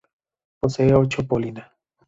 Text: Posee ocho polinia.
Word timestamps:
Posee 0.59 0.95
ocho 0.95 1.27
polinia. 1.27 1.71